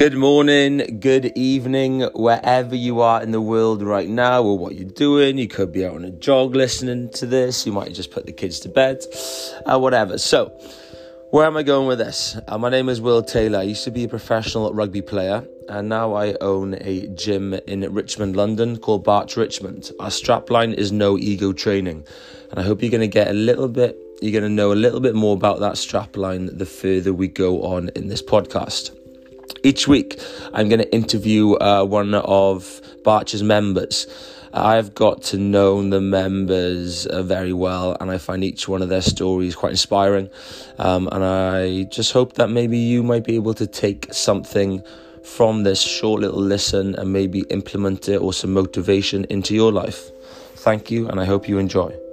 Good 0.00 0.16
morning, 0.16 0.98
good 0.98 1.36
evening, 1.36 2.08
wherever 2.14 2.74
you 2.74 3.02
are 3.02 3.22
in 3.22 3.32
the 3.32 3.40
world 3.42 3.82
right 3.82 4.08
now, 4.08 4.42
or 4.42 4.56
what 4.56 4.74
you're 4.74 4.88
doing. 4.88 5.36
You 5.36 5.46
could 5.46 5.72
be 5.72 5.84
out 5.84 5.96
on 5.96 6.06
a 6.06 6.10
jog 6.10 6.54
listening 6.54 7.10
to 7.10 7.26
this. 7.26 7.66
You 7.66 7.72
might 7.72 7.92
just 7.92 8.10
put 8.10 8.24
the 8.24 8.32
kids 8.32 8.60
to 8.60 8.70
bed, 8.70 9.04
uh, 9.66 9.78
whatever. 9.78 10.16
So, 10.16 10.58
where 11.32 11.44
am 11.44 11.54
I 11.58 11.64
going 11.64 11.86
with 11.86 11.98
this? 11.98 12.38
Uh, 12.48 12.56
my 12.56 12.70
name 12.70 12.88
is 12.88 12.98
Will 13.02 13.22
Taylor. 13.22 13.58
I 13.58 13.64
used 13.64 13.84
to 13.84 13.90
be 13.90 14.04
a 14.04 14.08
professional 14.08 14.72
rugby 14.72 15.02
player, 15.02 15.46
and 15.68 15.90
now 15.90 16.14
I 16.14 16.32
own 16.40 16.78
a 16.80 17.06
gym 17.08 17.52
in 17.52 17.80
Richmond, 17.92 18.36
London 18.36 18.78
called 18.78 19.04
Barch 19.04 19.36
Richmond. 19.36 19.90
Our 20.00 20.08
strapline 20.08 20.72
is 20.72 20.90
no 20.90 21.18
ego 21.18 21.52
training, 21.52 22.06
and 22.50 22.58
I 22.58 22.62
hope 22.62 22.80
you're 22.80 22.90
going 22.90 23.02
to 23.02 23.06
get 23.06 23.28
a 23.28 23.34
little 23.34 23.68
bit, 23.68 23.98
you're 24.22 24.32
going 24.32 24.44
to 24.44 24.48
know 24.48 24.72
a 24.72 24.80
little 24.80 25.00
bit 25.00 25.14
more 25.14 25.36
about 25.36 25.60
that 25.60 25.74
strapline 25.74 26.56
the 26.56 26.64
further 26.64 27.12
we 27.12 27.28
go 27.28 27.64
on 27.64 27.90
in 27.90 28.08
this 28.08 28.22
podcast. 28.22 28.96
Each 29.62 29.86
week, 29.86 30.18
I'm 30.54 30.68
going 30.68 30.80
to 30.80 30.92
interview 30.92 31.52
uh, 31.54 31.84
one 31.84 32.14
of 32.14 32.80
Barch's 33.04 33.42
members. 33.42 34.06
I've 34.52 34.94
got 34.94 35.22
to 35.24 35.38
know 35.38 35.86
the 35.88 36.00
members 36.00 37.06
uh, 37.06 37.22
very 37.22 37.52
well, 37.52 37.96
and 38.00 38.10
I 38.10 38.18
find 38.18 38.42
each 38.42 38.68
one 38.68 38.80
of 38.80 38.88
their 38.88 39.02
stories 39.02 39.54
quite 39.54 39.72
inspiring. 39.72 40.30
Um, 40.78 41.08
and 41.12 41.22
I 41.22 41.84
just 41.84 42.12
hope 42.12 42.34
that 42.34 42.48
maybe 42.48 42.78
you 42.78 43.02
might 43.02 43.24
be 43.24 43.36
able 43.36 43.54
to 43.54 43.66
take 43.66 44.12
something 44.12 44.82
from 45.22 45.62
this 45.62 45.82
short 45.82 46.22
little 46.22 46.40
listen 46.40 46.94
and 46.96 47.12
maybe 47.12 47.40
implement 47.50 48.08
it 48.08 48.16
or 48.16 48.32
some 48.32 48.54
motivation 48.54 49.24
into 49.28 49.54
your 49.54 49.72
life. 49.72 50.10
Thank 50.56 50.90
you, 50.90 51.06
and 51.08 51.20
I 51.20 51.26
hope 51.26 51.48
you 51.48 51.58
enjoy. 51.58 52.09